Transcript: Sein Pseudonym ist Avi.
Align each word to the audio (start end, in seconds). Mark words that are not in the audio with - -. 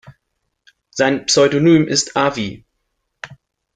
Sein 0.89 1.27
Pseudonym 1.27 1.87
ist 1.87 2.17
Avi. 2.17 2.65